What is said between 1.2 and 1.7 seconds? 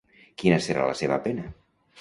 pena?